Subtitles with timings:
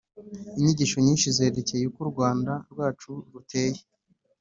[0.57, 3.81] inyigisho nyinshi zerekeye uko u rwanda rwacu ruteye